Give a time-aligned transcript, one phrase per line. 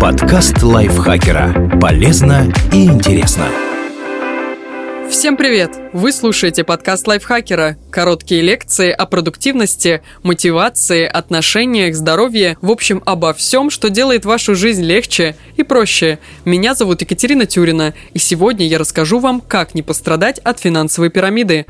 [0.00, 1.78] Подкаст лайфхакера.
[1.80, 3.46] Полезно и интересно.
[5.08, 5.70] Всем привет!
[5.92, 7.76] Вы слушаете подкаст лайфхакера.
[7.90, 14.82] Короткие лекции о продуктивности, мотивации, отношениях, здоровье, в общем, обо всем, что делает вашу жизнь
[14.82, 16.18] легче и проще.
[16.44, 21.66] Меня зовут Екатерина Тюрина, и сегодня я расскажу вам, как не пострадать от финансовой пирамиды.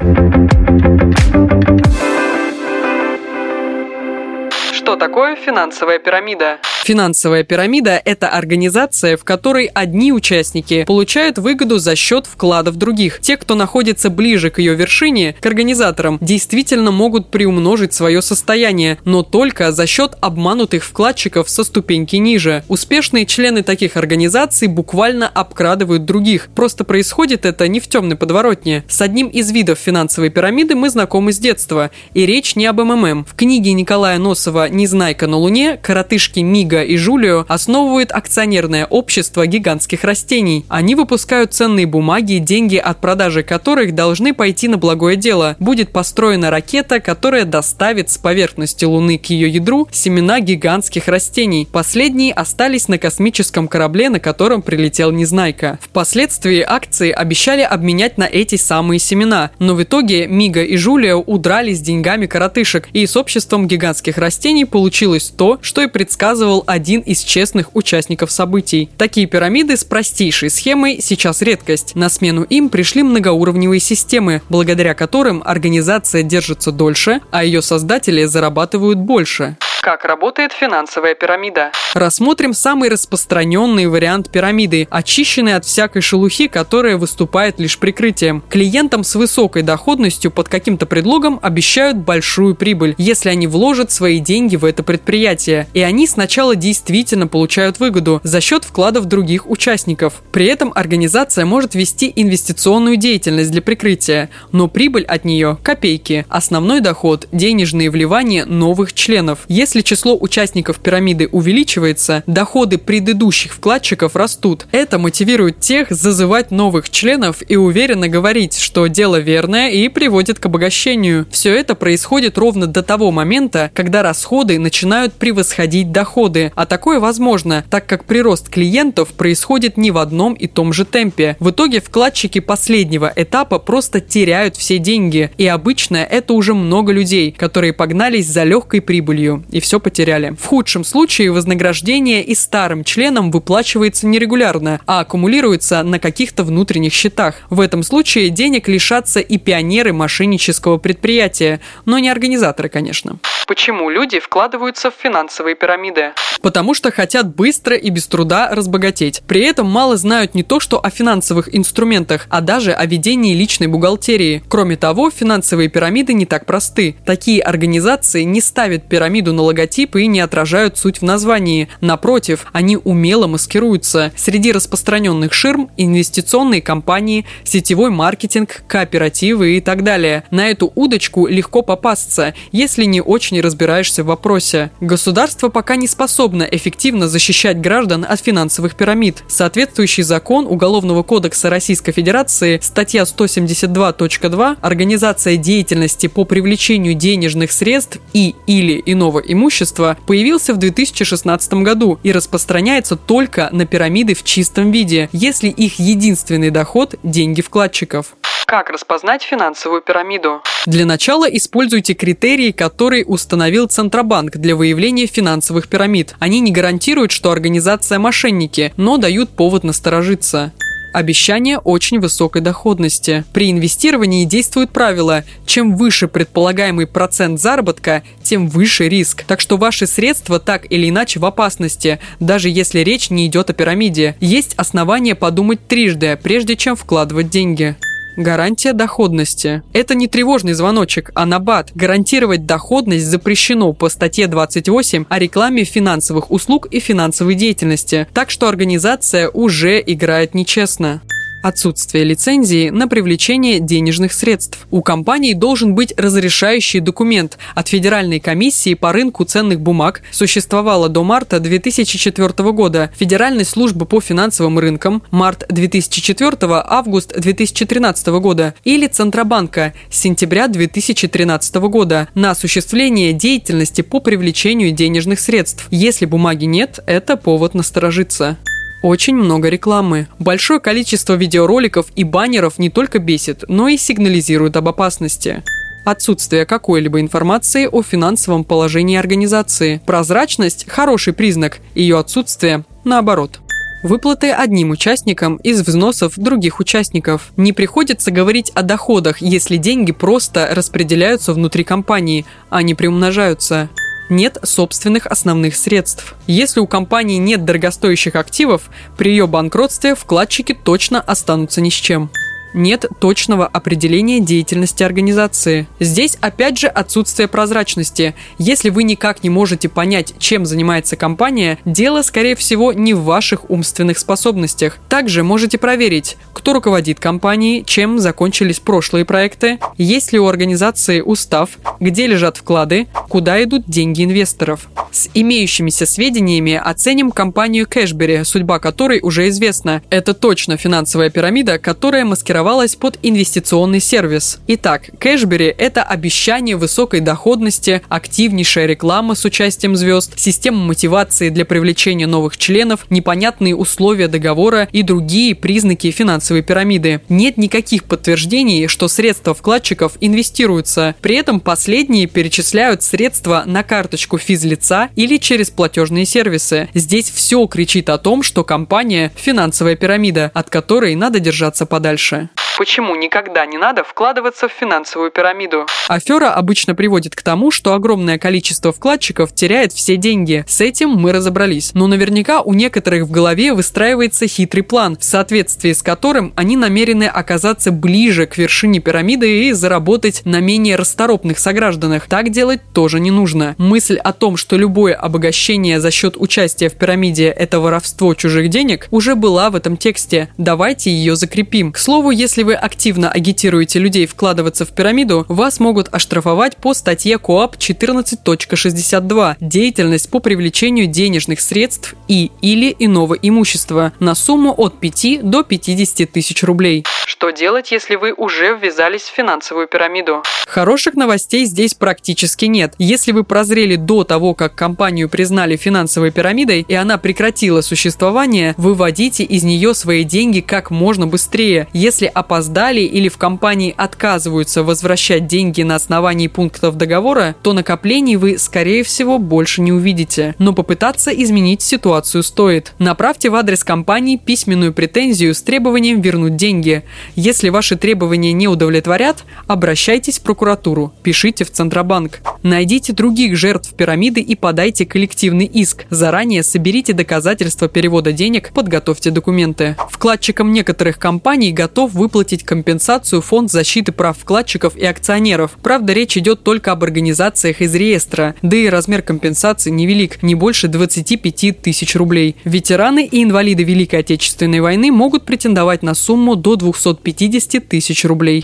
[4.73, 6.59] Что такое финансовая пирамида?
[6.85, 13.21] Финансовая пирамида– это организация, в которой одни участники получают выгоду за счет вкладов других.
[13.23, 19.23] Те, кто находится ближе к ее вершине, к организаторам, действительно могут приумножить свое состояние, но
[19.23, 22.65] только за счет обманутых вкладчиков со ступеньки ниже.
[22.69, 26.51] Успешные члены таких организаций буквально обкрадывают других.
[26.55, 28.85] Просто происходит это не в темной подворотне.
[28.89, 31.91] С одним из видов финансовой пирамиды мы знакомы с детства.
[32.13, 33.25] И речь не об МММ.
[33.25, 39.47] В книге Николая Носова «Незнайка на Луне» коротышки Мига Ольга и Жулио основывают акционерное общество
[39.47, 40.65] гигантских растений.
[40.69, 45.55] Они выпускают ценные бумаги, деньги от продажи которых должны пойти на благое дело.
[45.61, 51.69] Будет построена ракета, которая доставит с поверхности Луны к ее ядру семена гигантских растений.
[51.71, 55.79] Последние остались на космическом корабле, на котором прилетел Незнайка.
[55.81, 61.73] Впоследствии акции обещали обменять на эти самые семена, но в итоге Мига и Жулио удрали
[61.73, 67.21] с деньгами коротышек, и с обществом гигантских растений получилось то, что и предсказывал один из
[67.23, 68.89] честных участников событий.
[68.97, 71.95] Такие пирамиды с простейшей схемой сейчас редкость.
[71.95, 78.99] На смену им пришли многоуровневые системы, благодаря которым организация держится дольше, а ее создатели зарабатывают
[78.99, 79.57] больше.
[79.85, 81.71] Как работает финансовая пирамида?
[81.93, 88.43] Рассмотрим самый распространенный вариант пирамиды, очищенный от всякой шелухи, которая выступает лишь прикрытием.
[88.49, 94.57] Клиентам с высокой доходностью под каким-то предлогом обещают большую прибыль, если они вложат свои деньги
[94.57, 95.69] в это предприятие.
[95.75, 100.23] И они сначала действительно получают выгоду за счет вкладов других участников.
[100.33, 106.25] При этом организация может вести инвестиционную деятельность для прикрытия, но прибыль от нее– копейки.
[106.31, 109.41] Основной доход– денежные вливания новых членов.
[109.47, 114.69] Если если число участников пирамиды увеличивается, доходы предыдущих вкладчиков растут.
[114.71, 120.47] Это мотивирует тех зазывать новых членов и уверенно говорить, что дело верное и приводит к
[120.47, 121.27] обогащению.
[121.29, 126.53] Все это происходит ровно до того момента, когда расходы начинают превосходить доходы.
[126.55, 131.37] А такое возможно, так как прирост клиентов происходит не в одном и том же темпе.
[131.41, 135.33] В итоге вкладчики последнего этапа просто теряют все деньги.
[135.37, 139.45] И обычно это уже много людей, которые погнались за легкой прибылью.
[139.51, 140.37] И все потеряли.
[140.39, 147.37] В худшем случае вознаграждение и старым членам выплачивается нерегулярно, а аккумулируется на каких-то внутренних счетах.
[147.49, 153.17] В этом случае денег лишатся и пионеры мошеннического предприятия, но не организаторы, конечно.
[153.47, 156.13] Почему люди вкладываются в финансовые пирамиды?
[156.41, 159.23] Потому что хотят быстро и без труда разбогатеть.
[159.27, 163.67] При этом мало знают не то, что о финансовых инструментах, а даже о ведении личной
[163.67, 164.43] бухгалтерии.
[164.49, 166.97] Кроме того, финансовые пирамиды не так просты.
[167.05, 171.69] Такие организации не ставят пирамиду на логотип и не отражают суть в названии.
[171.81, 174.13] Напротив, они умело маскируются.
[174.17, 180.25] Среди распространенных ширм– инвестиционные компании, сетевой маркетинг, кооперативы и так далее.
[180.31, 184.71] На эту удочку легко попасться, если не очень разбираешься в вопросе.
[184.81, 189.23] Государство пока не способно эффективно защищать граждан от финансовых пирамид.
[189.29, 198.35] Соответствующий закон Уголовного кодекса Российской Федерации, статья 172.2 «Организация деятельности по привлечению денежных средств и
[198.47, 205.09] или иного имущества появился в 2016 году и распространяется только на пирамиды в чистом виде,
[205.13, 208.17] если их единственный доход– деньги вкладчиков.
[208.47, 210.43] Как распознать финансовую пирамиду?
[210.67, 216.15] Для начала используйте критерии, которые установил Центробанк для выявления финансовых пирамид.
[216.19, 220.53] Они не гарантируют, что организация мошенники, но дают повод насторожиться.
[220.93, 223.25] Обещание очень высокой доходности.
[223.33, 229.25] При инвестировании действует правило, чем выше предполагаемый процент заработка, тем выше риск.
[229.25, 233.55] Так что ваши средства так или иначе в опасности, даже если речь не идет о
[233.55, 234.17] пирамиде.
[234.21, 237.77] Есть основания подумать трижды, прежде чем вкладывать деньги.
[238.17, 239.63] Гарантия доходности.
[239.73, 241.71] Это не тревожный звоночек, а набат.
[241.75, 248.07] Гарантировать доходность запрещено по статье 28 о рекламе финансовых услуг и финансовой деятельности.
[248.15, 251.03] Так что организация уже играет нечестно.
[251.45, 254.67] Отсутствие лицензии на привлечение денежных средств.
[254.71, 261.05] У компании должен быть разрешающий документ от Федеральной комиссии по рынку ценных бумаг, существовала до
[261.05, 269.75] марта 2004 года, Федеральной службы по финансовым рынкам, март 2004 август 2013 года или Центробанка
[269.91, 275.67] с сентября 2013 года на осуществление деятельности по привлечению денежных средств.
[275.71, 278.39] Если бумаги нет, это повод насторожиться.
[278.85, 280.09] Очень много рекламы.
[280.19, 285.43] Большое количество видеороликов и баннеров не только бесит, но и сигнализирует об опасности.
[285.87, 289.81] Отсутствие какой-либо информации о финансовом положении организации.
[289.87, 293.41] Прозрачность– хороший признак, ее отсутствие– наоборот.
[293.85, 297.33] Выплаты одним участникам из взносов других участников.
[297.39, 303.71] Не приходится говорить о доходах, если деньги просто распределяются внутри компании, а не приумножаются
[304.09, 306.15] нет собственных основных средств.
[306.27, 312.11] Если у компании нет дорогостоящих активов, при ее банкротстве вкладчики точно останутся ни с чем
[312.55, 315.67] нет точного определения деятельности организации.
[315.81, 318.15] Здесь опять же отсутствие прозрачности.
[318.39, 323.51] Если вы никак не можете понять, чем занимается компания, дело, скорее всего, не в ваших
[323.51, 324.79] умственных способностях.
[324.89, 331.59] Также можете проверить, кто руководит компанией, чем закончились прошлые проекты, есть ли у организации устав,
[331.81, 334.69] где лежат вклады, куда идут деньги инвесторов.
[334.93, 339.83] С имеющимися сведениями оценим компанию Кэшбери, судьба которой уже известна.
[339.91, 344.39] Это точно финансовая пирамида, которая маскировала формировалась под инвестиционный сервис.
[344.49, 352.07] Итак, кэшбери– это обещание высокой доходности, активнейшая реклама с участием звезд, система мотивации для привлечения
[352.07, 357.01] новых членов, непонятные условия договора и другие признаки финансовой пирамиды.
[357.09, 360.97] Нет никаких подтверждений, что средства вкладчиков инвестируются.
[361.01, 366.69] При этом последние перечисляют средства на карточку физлица или через платежные сервисы.
[366.75, 372.29] Здесь все кричит о том, что компания– финансовая пирамида, от которой надо держаться подальше.
[372.57, 375.67] Почему никогда не надо вкладываться в финансовую пирамиду?
[375.89, 380.45] Афера обычно приводит к тому, что огромное количество вкладчиков теряет все деньги.
[380.47, 381.73] С этим мы разобрались.
[381.75, 387.05] Но наверняка у некоторых в голове выстраивается хитрый план, в соответствии с которым они намерены
[387.05, 392.07] оказаться ближе к вершине пирамиды и заработать на менее расторопных согражданах.
[392.07, 393.57] Так делать тоже не нужно.
[393.59, 398.87] Мысль о том, что любое обогащение за счет участия в пирамиде– это воровство чужих денег,
[398.93, 400.29] уже была в этом тексте.
[400.39, 401.73] Давайте ее закрепим.
[401.73, 407.19] К слову, если вы активно агитируете людей вкладываться в пирамиду, вас могут оштрафовать по статье
[407.19, 415.21] КОАП 14.62 «Деятельность по привлечению денежных средств и или иного имущества» на сумму от 5
[415.23, 416.85] до 50 тысяч рублей.
[417.07, 420.23] Что делать, если вы уже ввязались в финансовую пирамиду?
[420.47, 422.75] Хороших новостей здесь практически нет.
[422.79, 429.25] Если вы прозрели до того, как компанию признали финансовой пирамидой, и она прекратила существование, выводите
[429.25, 431.69] из нее свои деньги как можно быстрее.
[431.73, 438.39] Если опоздали или в компании отказываются возвращать деньги на основании пунктов договора, то накоплений вы,
[438.39, 440.35] скорее всего, больше не увидите.
[440.39, 442.75] Но попытаться изменить ситуацию стоит.
[442.79, 446.85] Направьте в адрес компании письменную претензию с требованием вернуть деньги.
[447.15, 452.21] Если ваши требования не удовлетворят, обращайтесь в прокуратуру, пишите в Центробанк.
[452.43, 455.87] Найдите других жертв пирамиды и подайте коллективный иск.
[455.91, 459.77] Заранее соберите доказательства перевода денег, подготовьте документы.
[459.91, 465.53] Вкладчикам некоторых компаний готов выплатить компенсацию Фонд защиты прав вкладчиков и акционеров.
[465.63, 470.69] Правда, речь идет только об организациях из реестра, да и размер компенсации невелик, не больше
[470.69, 472.37] 25 тысяч рублей.
[472.45, 478.43] Ветераны и инвалиды Великой Отечественной войны могут претендовать на сумму до 200 250 тысяч рублей.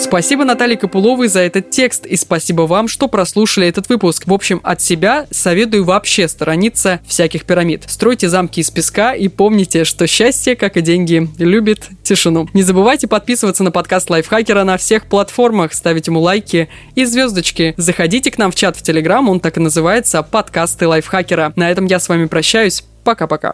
[0.00, 4.26] Спасибо Наталье Копыловой за этот текст и спасибо вам, что прослушали этот выпуск.
[4.26, 7.84] В общем, от себя советую вообще сторониться всяких пирамид.
[7.86, 12.48] Стройте замки из песка и помните, что счастье, как и деньги, любит тишину.
[12.54, 17.74] Не забывайте подписываться на подкаст Лайфхакера на всех платформах, ставить ему лайки и звездочки.
[17.76, 21.52] Заходите к нам в чат в Телеграм, он так и называется «Подкасты Лайфхакера».
[21.56, 22.84] На этом я с вами прощаюсь.
[23.04, 23.52] Пока-пока.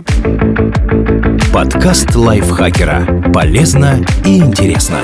[1.53, 3.33] Подкаст лайфхакера.
[3.33, 5.01] Полезно и интересно.